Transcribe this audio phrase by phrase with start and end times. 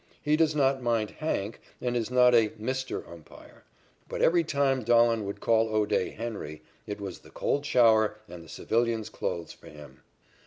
[0.19, 3.65] He does not mind "Hank" and is not a "Mister" umpire.
[4.09, 8.49] But every time Dahlen would call O'Day "Henry" it was the cold shower and the
[8.49, 9.91] civilian's clothes for his.